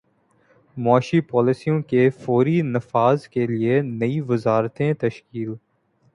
معاشی 0.77 1.19
پالیسیوں 1.21 1.81
کے 1.81 2.09
فوری 2.21 2.61
نفاذ 2.63 3.27
کیلئے 3.27 3.81
نئی 3.81 4.19
وزارتیں 4.21 4.93
تشکیل 4.99 5.53